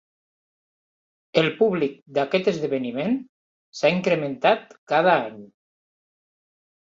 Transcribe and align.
El 1.41 1.49
públic 1.59 1.91
d'aquest 2.17 2.49
esdeveniment 2.51 3.13
s'ha 3.81 3.93
incrementat 3.97 4.75
cada 4.95 5.13
any. 5.27 5.37